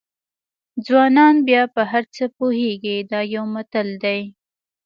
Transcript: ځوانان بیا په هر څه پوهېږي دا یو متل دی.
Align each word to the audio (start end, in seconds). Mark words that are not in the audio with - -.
ځوانان 0.85 1.35
بیا 1.47 1.61
په 1.75 1.81
هر 1.91 2.03
څه 2.15 2.23
پوهېږي 2.37 2.97
دا 3.11 3.19
یو 3.35 3.43
متل 3.55 3.87
دی. 4.03 4.21